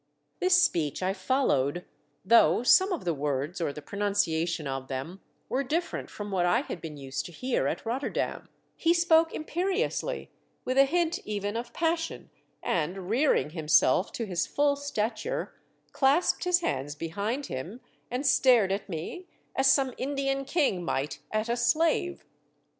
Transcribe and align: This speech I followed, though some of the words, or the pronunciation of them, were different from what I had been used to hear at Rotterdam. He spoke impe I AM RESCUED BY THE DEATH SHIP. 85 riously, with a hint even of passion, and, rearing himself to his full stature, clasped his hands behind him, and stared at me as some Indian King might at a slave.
This 0.39 0.59
speech 0.63 1.03
I 1.03 1.13
followed, 1.13 1.85
though 2.25 2.63
some 2.63 2.91
of 2.91 3.05
the 3.05 3.13
words, 3.13 3.61
or 3.61 3.71
the 3.71 3.83
pronunciation 3.83 4.65
of 4.65 4.87
them, 4.87 5.21
were 5.47 5.63
different 5.63 6.09
from 6.09 6.31
what 6.31 6.43
I 6.47 6.61
had 6.61 6.81
been 6.81 6.97
used 6.97 7.27
to 7.27 7.31
hear 7.31 7.67
at 7.67 7.85
Rotterdam. 7.85 8.49
He 8.75 8.95
spoke 8.95 9.29
impe 9.29 9.35
I 9.57 9.61
AM 9.61 9.67
RESCUED 9.67 9.67
BY 9.67 9.73
THE 9.77 9.77
DEATH 9.77 9.93
SHIP. 9.93 10.09
85 10.09 10.25
riously, 10.25 10.29
with 10.65 10.77
a 10.79 10.85
hint 10.85 11.19
even 11.23 11.55
of 11.55 11.73
passion, 11.73 12.29
and, 12.63 13.09
rearing 13.11 13.49
himself 13.51 14.11
to 14.13 14.25
his 14.25 14.47
full 14.47 14.75
stature, 14.75 15.53
clasped 15.91 16.45
his 16.45 16.61
hands 16.61 16.95
behind 16.95 17.45
him, 17.45 17.79
and 18.09 18.25
stared 18.25 18.71
at 18.71 18.89
me 18.89 19.27
as 19.55 19.71
some 19.71 19.93
Indian 19.99 20.45
King 20.45 20.83
might 20.83 21.19
at 21.31 21.47
a 21.47 21.55
slave. 21.55 22.25